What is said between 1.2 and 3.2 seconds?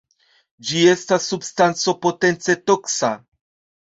substanco potence toksa.